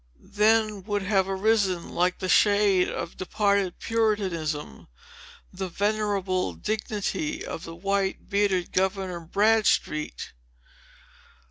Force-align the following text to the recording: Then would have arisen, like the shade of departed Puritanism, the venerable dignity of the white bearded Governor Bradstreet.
Then 0.33 0.81
would 0.85 1.03
have 1.03 1.29
arisen, 1.29 1.89
like 1.89 2.17
the 2.17 2.27
shade 2.27 2.89
of 2.89 3.17
departed 3.17 3.77
Puritanism, 3.77 4.87
the 5.53 5.69
venerable 5.69 6.53
dignity 6.55 7.45
of 7.45 7.65
the 7.65 7.75
white 7.75 8.27
bearded 8.27 8.71
Governor 8.71 9.19
Bradstreet. 9.19 10.33